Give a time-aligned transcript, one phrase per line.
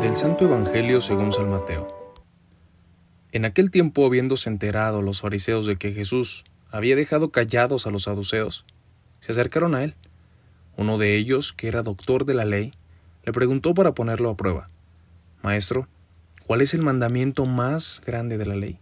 [0.00, 1.88] Del Santo Evangelio según San Mateo.
[3.32, 8.04] En aquel tiempo, habiéndose enterado los fariseos de que Jesús había dejado callados a los
[8.04, 8.64] saduceos,
[9.18, 9.96] se acercaron a él.
[10.76, 12.74] Uno de ellos, que era doctor de la ley,
[13.24, 14.68] le preguntó para ponerlo a prueba,
[15.42, 15.88] Maestro,
[16.46, 18.78] ¿cuál es el mandamiento más grande de la ley?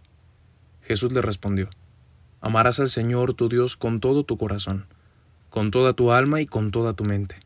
[0.83, 1.71] Jesús le respondió,
[2.43, 4.87] Amarás al Señor tu Dios con todo tu corazón,
[5.49, 7.37] con toda tu alma y con toda tu mente.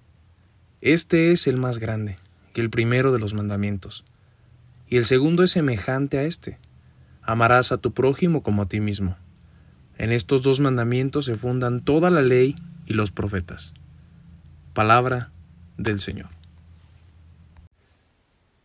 [0.80, 2.16] Este es el más grande,
[2.54, 4.06] que el primero de los mandamientos.
[4.88, 6.58] Y el segundo es semejante a este.
[7.20, 9.18] Amarás a tu prójimo como a ti mismo.
[9.98, 12.56] En estos dos mandamientos se fundan toda la ley
[12.86, 13.74] y los profetas.
[14.72, 15.30] Palabra
[15.76, 16.30] del Señor.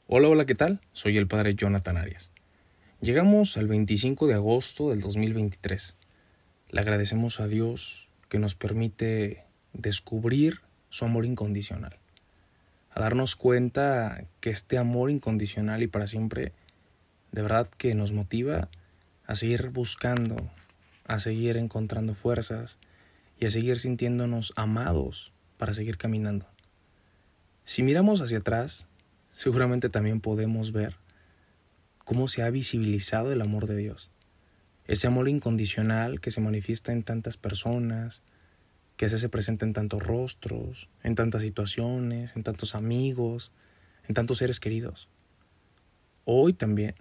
[0.08, 0.80] Hola, hola, ¿qué tal?
[0.94, 2.31] Soy el Padre Jonathan Arias.
[3.02, 5.98] Llegamos al 25 de agosto del 2023.
[6.71, 9.43] Le agradecemos a Dios que nos permite
[9.73, 11.97] descubrir su amor incondicional,
[12.91, 16.53] a darnos cuenta que este amor incondicional y para siempre,
[17.33, 18.69] de verdad que nos motiva
[19.27, 20.49] a seguir buscando,
[21.05, 22.77] a seguir encontrando fuerzas
[23.38, 26.45] y a seguir sintiéndonos amados para seguir caminando.
[27.66, 28.88] Si miramos hacia atrás,
[29.33, 30.95] seguramente también podemos ver
[32.05, 34.09] cómo se ha visibilizado el amor de Dios
[34.87, 38.23] ese amor incondicional que se manifiesta en tantas personas,
[38.97, 43.52] que se hace presente en tantos rostros, en tantas situaciones, en tantos amigos,
[44.07, 45.07] en tantos seres queridos.
[46.25, 46.95] Hoy también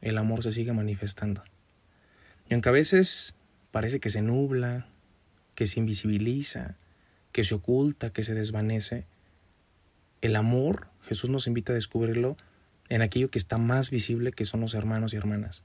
[0.00, 1.42] el amor se sigue manifestando.
[2.48, 3.34] Y aunque a veces
[3.70, 4.86] parece que se nubla,
[5.54, 6.76] que se invisibiliza,
[7.32, 9.06] que se oculta, que se desvanece,
[10.20, 12.36] el amor Jesús nos invita a descubrirlo
[12.88, 15.62] en aquello que está más visible que son los hermanos y hermanas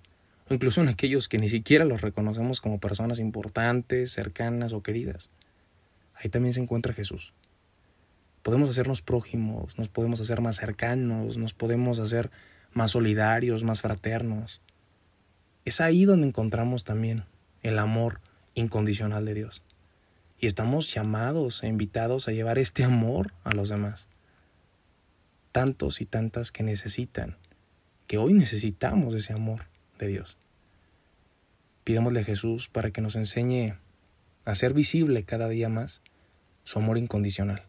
[0.49, 5.29] incluso en aquellos que ni siquiera los reconocemos como personas importantes, cercanas o queridas.
[6.15, 7.33] Ahí también se encuentra Jesús.
[8.41, 12.29] Podemos hacernos prójimos, nos podemos hacer más cercanos, nos podemos hacer
[12.73, 14.61] más solidarios, más fraternos.
[15.63, 17.23] Es ahí donde encontramos también
[17.61, 18.19] el amor
[18.53, 19.63] incondicional de Dios.
[20.39, 24.09] Y estamos llamados e invitados a llevar este amor a los demás.
[25.53, 27.37] Tantos y tantas que necesitan,
[28.07, 30.37] que hoy necesitamos ese amor de Dios.
[31.83, 33.71] Pidémosle a Jesús para que nos enseñe
[34.45, 36.01] a hacer visible cada día más
[36.63, 37.63] su amor incondicional,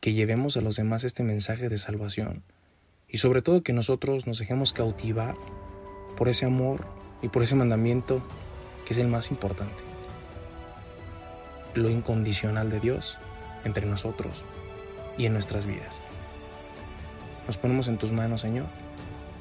[0.00, 2.42] que llevemos a los demás este mensaje de salvación
[3.08, 5.34] y sobre todo que nosotros nos dejemos cautivar
[6.16, 6.86] por ese amor
[7.22, 8.22] y por ese mandamiento
[8.84, 9.82] que es el más importante,
[11.74, 13.18] lo incondicional de Dios
[13.64, 14.44] entre nosotros
[15.18, 16.00] y en nuestras vidas.
[17.46, 18.66] Nos ponemos en tus manos, Señor,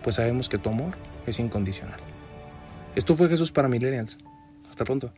[0.04, 0.96] pues sabemos que tu amor
[1.28, 2.00] es incondicional.
[2.96, 4.18] Esto fue Jesús para Millennials.
[4.70, 5.12] Hasta pronto.